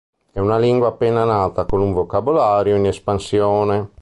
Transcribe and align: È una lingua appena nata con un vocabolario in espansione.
È 0.31 0.39
una 0.39 0.57
lingua 0.57 0.87
appena 0.87 1.25
nata 1.25 1.65
con 1.65 1.79
un 1.79 1.93
vocabolario 1.93 2.75
in 2.75 2.87
espansione. 2.87 3.87